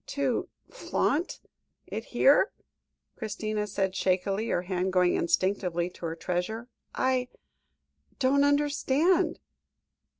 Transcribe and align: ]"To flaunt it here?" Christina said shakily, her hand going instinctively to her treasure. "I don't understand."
]"To 0.17 0.49
flaunt 0.71 1.39
it 1.85 2.05
here?" 2.05 2.51
Christina 3.15 3.67
said 3.67 3.95
shakily, 3.95 4.47
her 4.47 4.63
hand 4.63 4.91
going 4.91 5.13
instinctively 5.13 5.91
to 5.91 6.07
her 6.07 6.15
treasure. 6.15 6.67
"I 6.95 7.27
don't 8.17 8.43
understand." 8.43 9.39